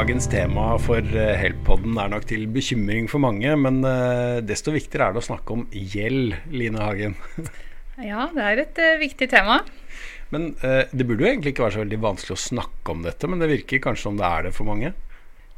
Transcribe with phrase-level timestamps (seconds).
[0.00, 5.10] Dagens tema for eh, Help-podden er nok til bekymring for mange, men eh, desto viktigere
[5.10, 7.18] er det å snakke om gjeld, Line Hagen.
[8.00, 9.58] Ja, det er et uh, viktig tema.
[10.32, 13.28] Men uh, det burde jo egentlig ikke være så veldig vanskelig å snakke om dette,
[13.28, 14.94] men det virker kanskje som det er det for mange?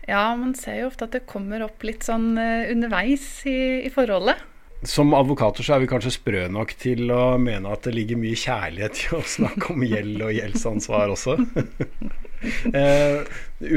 [0.09, 3.93] Ja, man ser jo ofte at det kommer opp litt sånn uh, underveis i, i,
[3.95, 4.43] forholdet.
[4.83, 8.39] Som advokater så er vi kanskje sprø nok til å mene at det ligger mye
[8.39, 11.37] kjærlighet i å snakke om gjeld og gjeldsansvar også.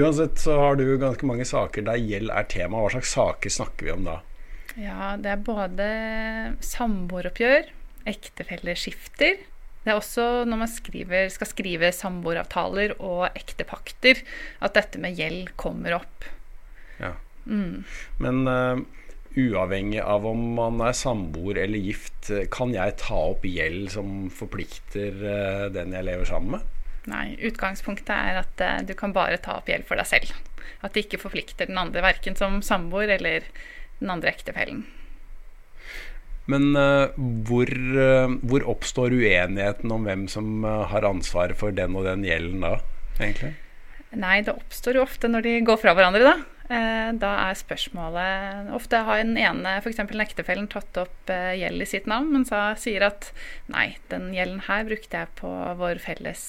[0.01, 2.81] uansett så har du ganske mange saker der gjeld er tema.
[2.81, 4.17] Hva slags saker snakker vi om da?
[4.75, 5.85] Ja, det er både
[6.65, 7.69] samboeroppgjør
[8.09, 9.37] ektefelleskifter.
[9.85, 14.23] Det er også når man skriver, skal skrive samboeravtaler og ektepakter,
[14.65, 16.25] at dette med gjeld kommer opp.
[16.97, 17.13] Ja.
[17.45, 17.85] Mm.
[18.17, 18.81] Men uh,
[19.35, 25.19] uavhengig av om man er samboer eller gift, kan jeg ta opp gjeld som forplikter
[25.21, 26.71] uh, den jeg lever sammen med?
[27.11, 30.31] Nei, utgangspunktet er at uh, du kan bare ta opp gjeld for deg selv.
[30.81, 33.45] At det ikke forplikter den andre, verken som samboer eller
[33.99, 34.85] den andre ektefellen.
[36.49, 37.11] Men uh,
[37.47, 42.65] hvor, uh, hvor, oppstår uenigheten om hvem som har ansvaret for den og den gjelden
[42.65, 42.77] da,
[43.19, 43.55] egentlig?
[44.15, 46.54] Nei, det oppstår jo ofte når de går fra hverandre, da.
[46.65, 49.99] Da er spørsmålet Ofte har den ene, f.eks.
[50.01, 53.27] ektefellen, tatt opp gjeld i sitt navn, men så sier at
[53.69, 56.41] nei, den gjelden her brukte jeg på vår felles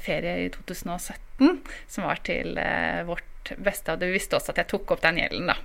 [0.00, 2.56] ferie i 2017, som var til
[3.10, 3.92] vårt beste.
[3.92, 5.58] Og du visste også at jeg tok opp den gjelden, da.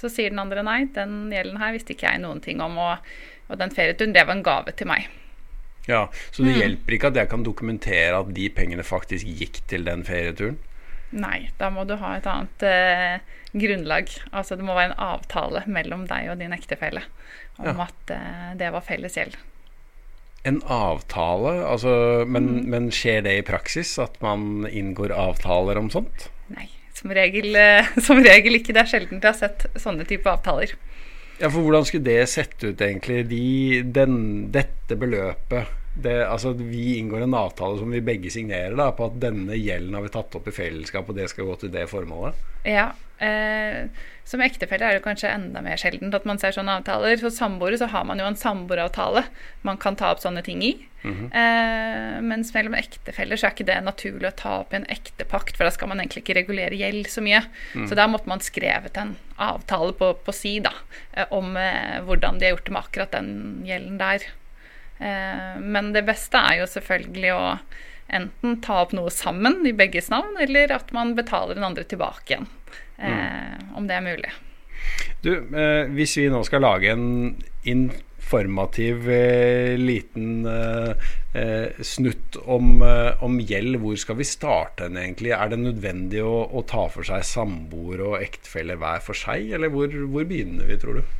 [0.00, 2.80] Så sier den andre nei, den gjelden her visste ikke jeg noen ting om.
[2.80, 3.12] Og
[3.50, 5.10] og den ferieturen, det var en gave til meg.
[5.88, 6.60] Ja, Så det mm.
[6.60, 10.60] hjelper ikke at jeg kan dokumentere at de pengene faktisk gikk til den ferieturen?
[11.10, 14.10] Nei, da må du ha et annet eh, grunnlag.
[14.30, 17.02] Altså det må være en avtale mellom deg og din ektefelle
[17.60, 17.88] om ja.
[17.88, 19.38] at eh, det var felles gjeld.
[20.48, 21.58] En avtale?
[21.68, 22.68] Altså, men, mm.
[22.72, 23.96] men, skjer det i praksis?
[24.00, 26.30] At man inngår avtaler om sånt?
[26.54, 28.76] Nei, som regel, eh, som regel ikke.
[28.76, 30.76] Det er sjelden jeg har sett sånne type avtaler.
[31.40, 33.24] Ja, for hvordan skulle det sett ut, egentlig?
[33.30, 33.44] De,
[33.96, 34.16] den,
[34.52, 39.20] dette beløpet det, altså, Vi inngår en avtale som vi begge signerer da, på at
[39.22, 42.38] denne gjelden har vi tatt opp i fellesskap, og det skal gå til det formålet?
[42.68, 42.90] Ja.
[43.20, 43.86] Eh,
[44.24, 47.18] som ektefelle er det kanskje enda mer sjeldent at man ser sånne avtaler.
[47.20, 49.26] For samboere så har man jo en samboeravtale
[49.66, 50.76] man kan ta opp sånne ting i.
[51.02, 51.28] Mm -hmm.
[51.40, 55.56] eh, mens mellom ektefeller så er ikke det naturlig å ta opp i en ektepakt,
[55.56, 57.42] for da skal man egentlig ikke regulere gjeld så mye.
[57.74, 57.88] Mm.
[57.88, 60.72] Så da måtte man skrevet en avtale på, på si da,
[61.12, 64.20] eh, om eh, hvordan de har gjort det med akkurat den gjelden der.
[65.00, 67.44] Eh, men det beste er jo selvfølgelig å
[68.10, 72.34] enten ta opp noe sammen i begges navn, eller at man betaler den andre tilbake
[72.34, 72.48] igjen.
[73.00, 73.70] Mm.
[73.78, 74.32] Om det er mulig.
[75.24, 77.06] Du, eh, hvis vi nå skal lage en
[77.64, 80.90] informativ eh, liten eh,
[81.34, 85.32] eh snutt om, eh, om, gjeld, hvor skal vi starte den egentlig?
[85.36, 89.72] Er det nødvendig å, å ta for seg samboer og ektefelle hver for seg, eller
[89.72, 91.18] hvor, hvor begynner vi, tror du?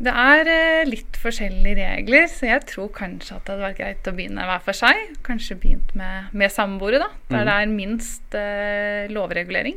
[0.00, 4.08] Det er eh, litt forskjellige regler, så jeg tror kanskje at det hadde vært greit
[4.08, 5.00] å begynne hver for seg.
[5.26, 7.48] Kanskje begynt med, med samboere, da, der mm.
[7.50, 9.76] det er minst eh, lovregulering.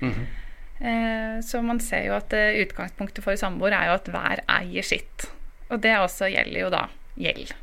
[0.00, 0.26] Mm -hmm.
[0.86, 4.82] eh, så man ser jo at eh, utgangspunktet for samboere er jo at hver eier
[4.82, 5.30] sitt.
[5.70, 7.54] Og det også gjelder jo da gjeld.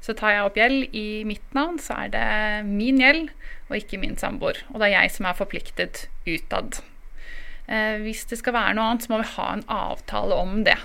[0.00, 3.30] Så tar jeg opp gjeld i mitt navn, så er det min gjeld
[3.70, 4.60] og ikke min samboer.
[4.68, 6.82] Og det er jeg som er forpliktet utad.
[7.68, 10.76] Eh, hvis det skal være noe annet, så må vi ha en avtale om det.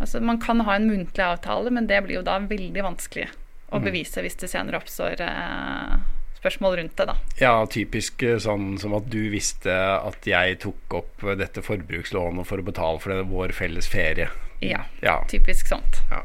[0.00, 3.28] Altså, man kan ha en muntlig avtale, men det blir jo da veldig vanskelig
[3.70, 3.84] å mhm.
[3.84, 5.98] bevise hvis det senere oppstår eh,
[6.40, 7.06] spørsmål rundt det.
[7.12, 7.16] da.
[7.40, 12.62] Ja, typisk eh, sånn som at du visste at jeg tok opp dette forbrukslånet for
[12.62, 14.30] å betale for det, vår felles ferie.
[14.64, 15.20] Ja, ja.
[15.28, 16.02] typisk sånt.
[16.10, 16.24] Ja.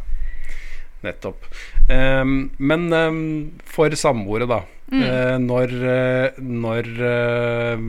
[1.05, 1.45] Nettopp.
[1.91, 3.19] Um, men um,
[3.69, 4.63] for samboere, da.
[4.93, 5.01] Mm.
[5.01, 7.79] Uh, når, uh, når uh,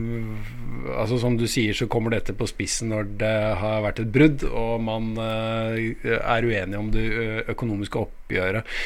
[0.97, 4.45] altså Som du sier, så kommer dette på spissen når det har vært et brudd,
[4.47, 7.03] og man er uenig om det
[7.51, 8.77] økonomiske oppgjøret.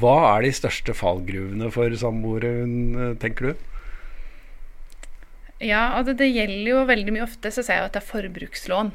[0.00, 2.54] hva er de største fallgruvene for samboere,
[3.20, 3.66] tenker du?
[5.60, 8.94] Ja, altså det gjelder jo veldig mye ofte, så ser jeg at det er forbrukslån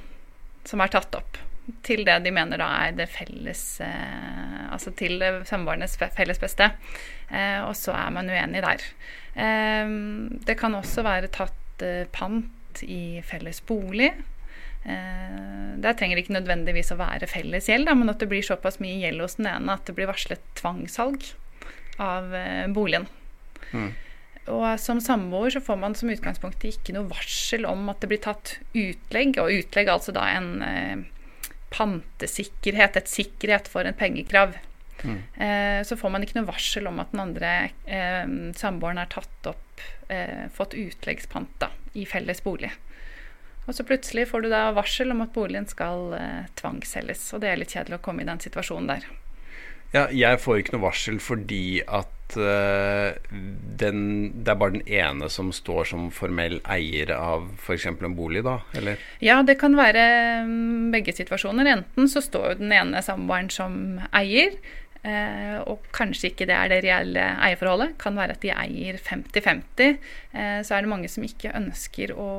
[0.67, 1.37] som er tatt opp
[1.83, 6.69] til det de mener da er det felles eh, Altså til samboernes felles beste.
[7.31, 8.83] Eh, og så er man uenig der.
[9.35, 9.93] Eh,
[10.47, 14.11] det kan også være tatt eh, pant i felles bolig.
[14.87, 18.45] Eh, der trenger det ikke nødvendigvis å være felles gjeld, da, men at det blir
[18.45, 21.31] såpass mye gjeld hos den ene at det blir varslet tvangssalg
[22.03, 23.07] av eh, boligen.
[23.73, 23.91] Mm.
[24.53, 28.23] Og som samboer så får man som utgangspunkt ikke noe varsel om at det blir
[28.23, 30.51] tatt utlegg, og utlegg altså da en
[31.73, 34.55] pantesikkerhet, et sikkerhet for en pengekrav.
[35.03, 35.19] Mm.
[35.43, 37.53] Eh, så får man ikke noe varsel om at den andre
[37.85, 38.25] eh,
[38.57, 41.67] samboeren har tatt opp, eh, fått utleggspant
[41.97, 42.71] i felles bolig.
[43.67, 47.25] Og så plutselig får du da varsel om at boligen skal eh, tvangsselges.
[47.35, 49.07] Og det er litt kjedelig å komme i den situasjonen der.
[49.91, 53.15] Ja, jeg får ikke noe varsel fordi at uh,
[53.79, 54.01] den,
[54.43, 57.87] det er bare den ene som står som formell eier av f.eks.
[57.93, 58.59] en bolig, da?
[58.77, 58.99] Eller?
[59.23, 60.03] Ja, det kan være
[60.49, 61.71] mm, begge situasjoner.
[61.77, 63.79] Enten så står jo den ene samboeren som
[64.11, 64.59] eier,
[65.07, 67.95] Eh, og kanskje ikke det er det reelle eierforholdet.
[68.01, 69.97] Kan være at de eier 50-50.
[70.33, 72.29] Eh, så er det mange som ikke ønsker å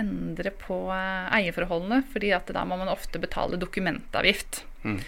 [0.00, 4.64] endre på eh, eierforholdene, fordi at da må man ofte betale dokumentavgift.
[4.84, 4.98] Mm.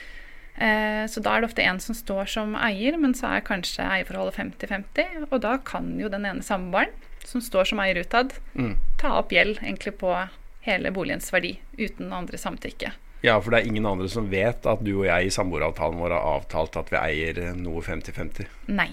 [0.56, 3.84] Eh, så da er det ofte en som står som eier, men så er kanskje
[3.84, 5.26] eierforholdet 50-50.
[5.28, 6.94] Og da kan jo den ene samboeren,
[7.26, 8.76] som står som eier utad, mm.
[9.02, 10.12] ta opp gjeld egentlig på
[10.66, 12.92] hele boligens verdi uten andre samtykke.
[13.24, 16.14] Ja, for det er ingen andre som vet at du og jeg i samboeravtalen vår
[16.14, 18.46] har avtalt at vi eier noe 50-50?
[18.70, 18.90] Nei,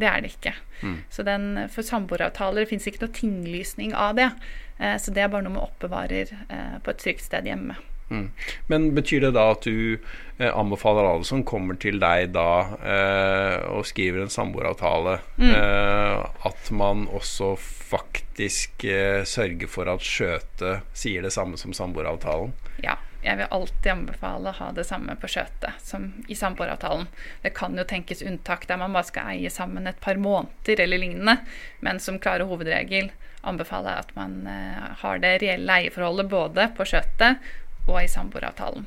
[0.00, 0.54] det er det ikke.
[0.80, 0.96] Mm.
[1.12, 4.30] Så den, for samboeravtaler fins ikke noe tinglysning av det.
[4.78, 7.76] Eh, så det er bare noe vi oppbevarer eh, på et trygt sted hjemme.
[8.08, 8.28] Mm.
[8.70, 9.96] Men betyr det da at du
[10.38, 15.50] eh, anbefaler alle som kommer til deg da eh, og skriver en samboeravtale, mm.
[15.50, 22.54] eh, at man også faktisk eh, sørger for at skjøtet sier det samme som samboeravtalen?
[22.84, 27.08] Ja jeg vil alltid anbefale å ha det samme på skjøtet som i samboeravtalen.
[27.42, 31.02] Det kan jo tenkes unntak der man bare skal eie sammen et par måneder eller
[31.02, 31.40] lignende,
[31.82, 33.10] men som klare hovedregel
[33.46, 37.42] anbefaler jeg at man uh, har det reelle eierforholdet både på skjøtet
[37.86, 38.86] og i samboeravtalen.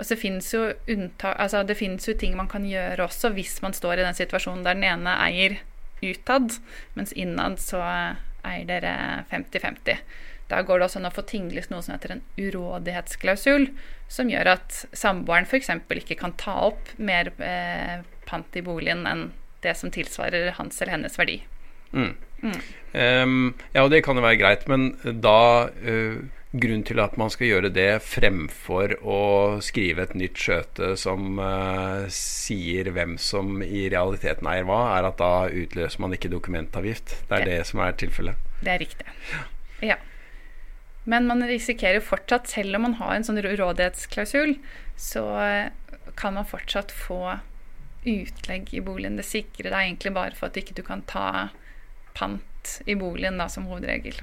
[0.00, 3.58] Og så finnes jo unntak, altså Det fins jo ting man kan gjøre også hvis
[3.60, 5.58] man står i den situasjonen der den ene eier
[6.00, 6.56] utad,
[6.96, 8.92] mens innad så eier dere
[9.30, 10.00] 50-50.
[10.50, 13.68] Da går det også an å få tinglyst noe som heter en urådighetsklausul,
[14.10, 15.70] som gjør at samboeren f.eks.
[16.00, 19.28] ikke kan ta opp mer eh, pant i boligen enn
[19.62, 21.38] det som tilsvarer hans eller hennes verdi.
[21.92, 22.14] Mm.
[22.40, 22.60] Mm.
[22.96, 27.30] Um, ja, og det kan jo være greit, men da uh, Grunnen til at man
[27.30, 29.18] skal gjøre det fremfor å
[29.62, 35.20] skrive et nytt skjøte som uh, sier hvem som i realiteten eier hva, er at
[35.20, 37.14] da utløser man ikke dokumentavgift.
[37.28, 38.48] Det er det, det som er tilfellet.
[38.66, 39.14] Det er riktig.
[39.86, 40.00] Ja.
[41.06, 44.56] Men man risikerer fortsatt, selv om man har en sånn rådighetsklausul,
[44.98, 45.24] så
[46.18, 47.38] kan man fortsatt få
[48.10, 49.16] utlegg i boligen.
[49.20, 51.48] Det sikrer deg egentlig bare for at du ikke kan ta
[52.18, 54.18] pant i boligen da, som hovedregel.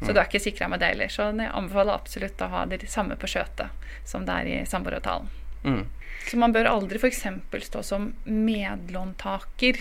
[0.00, 1.12] Så du er ikke sikra med det heller.
[1.12, 5.30] Så jeg anbefaler absolutt å ha det samme på skjøtet som det er i samboeravtalen.
[5.66, 5.84] Mm.
[6.26, 7.22] Så man bør aldri f.eks.
[7.68, 9.80] stå som medlåntaker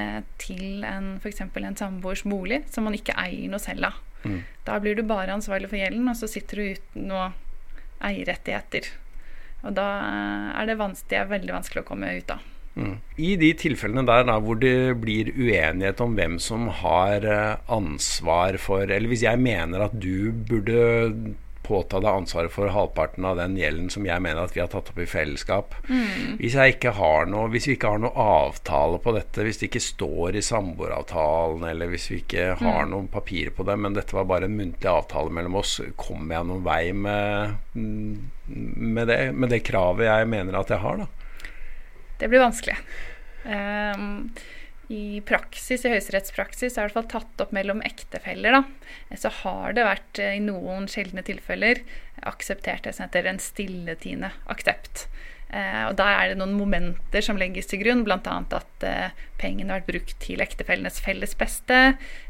[0.00, 1.44] eh, til en, f.eks.
[1.44, 4.00] en samboers bolig som man ikke eier noe selv av.
[4.24, 4.40] Mm.
[4.66, 7.30] Da blir du bare ansvarlig for gjelden, og så sitter du uten noe
[8.02, 8.90] eierrettigheter.
[9.62, 9.86] Og da
[10.58, 10.78] er det,
[11.10, 12.42] det er veldig vanskelig å komme ut av.
[12.74, 12.96] Mm.
[13.20, 18.56] I de tilfellene der da, hvor det blir uenighet om hvem som har eh, ansvar
[18.56, 23.54] for Eller hvis jeg mener at du burde påta deg ansvaret for halvparten av den
[23.58, 25.76] gjelden som jeg mener at vi har tatt opp i fellesskap.
[25.86, 26.40] Mm.
[26.40, 26.92] Hvis, ikke
[27.30, 31.64] noe, hvis, vi ikke har noe avtale på dette, hvis det ikke står i samboeravtalen,
[31.70, 32.92] eller hvis vi ikke har mm.
[32.92, 36.50] noen papirer på det, men dette var bare en muntlig avtale mellom oss, kommer jeg
[36.50, 41.21] noen vei med, med, det, med det kravet jeg mener at jeg har, da?
[42.22, 42.76] Det blir vanskelig.
[43.42, 44.30] Um,
[44.92, 48.54] i praksis, i høyesterettspraksis er det i hvert fall tatt opp mellom ektefeller.
[48.54, 49.16] Da.
[49.18, 51.80] Så har det vært eh, i noen sjeldne tilfeller
[52.28, 55.06] akseptert det som heter en stilletiende aksept.
[55.52, 58.18] Eh, og Da er det noen momenter som legges til grunn, bl.a.
[58.58, 61.80] at eh, pengene har vært brukt til ektefellenes felles beste.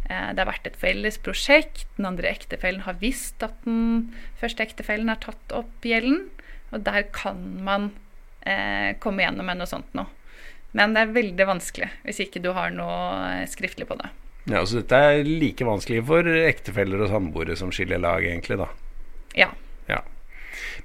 [0.08, 1.86] Eh, det har vært et felles prosjekt.
[1.98, 6.28] Den andre ektefellen har visst at den første ektefellen har tatt opp gjelden.
[6.72, 7.92] Og der kan man
[8.46, 10.08] eh, komme gjennom med noe sånt noe.
[10.72, 14.08] Men det er veldig vanskelig hvis ikke du har noe skriftlig på det.
[14.50, 18.66] Ja, Så dette er like vanskelig for ektefeller og samboere som skiller lag, egentlig, da?
[19.38, 19.52] Ja.
[19.86, 20.00] ja.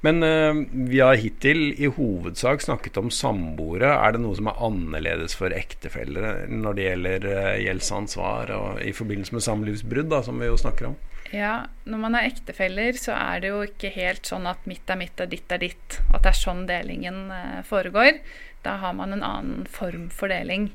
[0.05, 3.89] Men uh, vi har hittil i hovedsak snakket om samboere.
[3.95, 8.95] Er det noe som er annerledes for ektefeller når det gjelder uh, gjeldsansvar og i
[8.95, 10.97] forbindelse med samlivsbrudd, da, som vi jo snakker om?
[11.33, 14.99] Ja, når man er ektefeller, så er det jo ikke helt sånn at mitt er
[14.99, 15.97] mitt og ditt er ditt.
[16.13, 18.21] At det er sånn delingen uh, foregår.
[18.63, 20.71] Da har man en annen form for deling.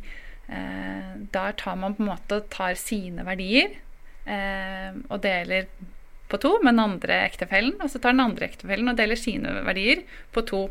[0.53, 3.77] Eh, der tar man på en måte tar sine verdier
[4.27, 5.69] eh, og deler
[6.33, 7.77] på to med den andre ektefellen.
[7.81, 10.67] Og så tar den andre ektefellen og deler sine verdier på to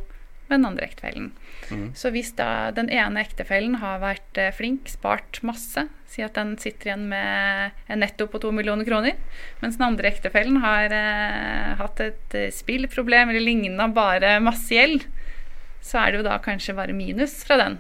[0.52, 1.32] med den andre ektefellen.
[1.72, 1.86] Mm.
[1.96, 6.58] Så hvis da den ene ektefellen har vært eh, flink, spart masse, si at den
[6.60, 9.16] sitter igjen med en netto på to millioner kroner,
[9.64, 15.08] mens den andre ektefellen har eh, hatt et eh, spillproblem eller lignende, bare masse gjeld,
[15.82, 17.80] så er det jo da kanskje bare minus fra den.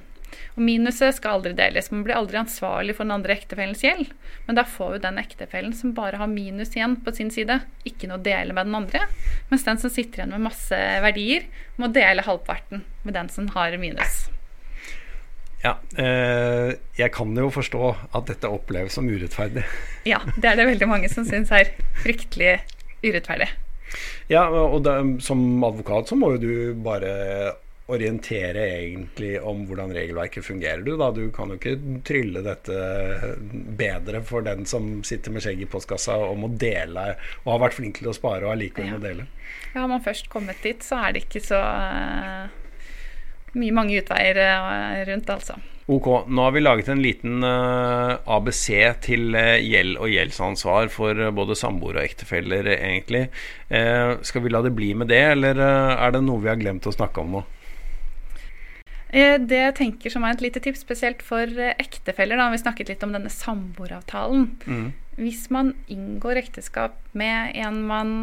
[0.55, 1.91] Og minuset skal aldri deles.
[1.93, 4.11] Man blir aldri ansvarlig for den andre ektefellens gjeld.
[4.47, 8.09] Men da får jo den ektefellen som bare har minus igjen på sin side, ikke
[8.09, 9.05] noe å dele med den andre.
[9.51, 11.47] Mens den som sitter igjen med masse verdier,
[11.81, 14.25] må dele halvparten med den som har minus.
[15.61, 19.63] Ja, eh, jeg kan jo forstå at dette oppleves som urettferdig.
[20.09, 21.69] Ja, det er det veldig mange som syns er
[22.01, 22.55] fryktelig
[23.05, 23.51] urettferdig.
[24.31, 24.95] Ja, og det,
[25.25, 27.11] som advokat så må jo du bare
[27.91, 30.81] orientere egentlig om hvordan regelverket fungerer.
[30.85, 31.09] Du, da.
[31.15, 31.75] du kan jo ikke
[32.07, 32.77] trylle dette
[33.77, 37.77] bedre for den som sitter med skjegg i postkassa og må dele, og har vært
[37.79, 38.97] flink til å spare og allikevel Ja.
[38.97, 39.27] må dele.
[39.73, 42.47] Ja, Har man først kommet dit, så er det ikke så eh,
[43.59, 45.57] mye mange utveier eh, rundt, altså.
[45.91, 48.65] Ok, nå har vi laget en liten eh, ABC
[49.03, 53.25] til gjeld og gjeldsansvar for både samboere og ektefeller, egentlig.
[53.67, 56.87] Eh, skal vi la det bli med det, eller er det noe vi har glemt
[56.87, 57.43] å snakke om nå?
[59.11, 62.61] Eh, Det jeg tenker som er et lite tips, spesielt for eh, ektefeller, da, vi
[62.61, 64.45] snakket litt om denne samboeravtalen.
[65.19, 68.13] Hvis man inngår ekteskap med en man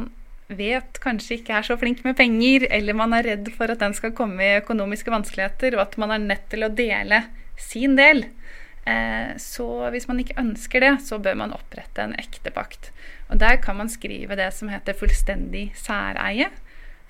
[0.48, 3.92] vet kanskje ikke er så flink med penger, eller man er redd for at den
[3.92, 7.26] skal komme i økonomiske vanskeligheter, og at man er nødt til å dele
[7.60, 8.24] sin del,
[8.88, 12.92] eh, så hvis man ikke ønsker det, så bør man opprette en ektepakt.
[13.28, 16.48] Og der kan man skrive det som heter fullstendig særeie,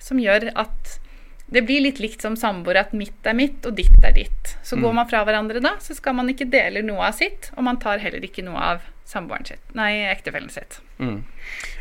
[0.03, 0.99] som gjør at
[1.49, 4.55] det blir litt likt som samboere, at mitt er mitt og ditt er ditt.
[4.63, 7.65] Så går man fra hverandre da, så skal man ikke dele noe av sitt, og
[7.65, 10.77] man tar heller ikke noe av samboeren sitt, nei, ektefellen sitt.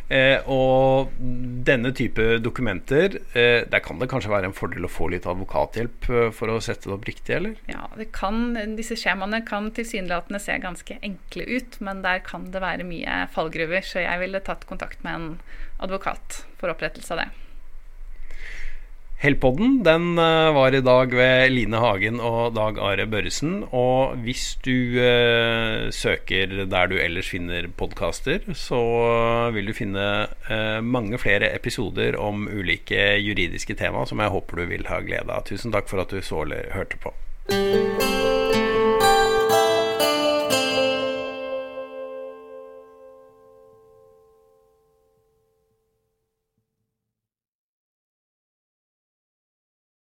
[0.09, 1.11] Eh, og
[1.69, 6.09] denne type dokumenter, eh, der kan det kanskje være en fordel å få litt advokathjelp
[6.09, 7.59] eh, for å sette det opp riktig, eller?
[7.69, 12.65] Ja, det kan, disse skjemaene kan tilsynelatende se ganske enkle ut, men der kan det
[12.65, 15.29] være mye fallgruver, så jeg ville tatt kontakt med en
[15.85, 17.29] advokat for opprettelse av det.
[19.19, 23.65] Helpodden den eh, var i dag ved Line Hagen og Dag Are Børresen.
[23.75, 28.79] Og hvis du eh, søker der du ellers finner podkaster, så
[29.57, 30.07] vil du finne
[30.47, 35.35] eh, mange flere episoder om ulike juridiske tema som jeg håper du vil ha glede
[35.35, 35.43] av.
[35.51, 37.17] Tusen takk for at du så eller hørte på.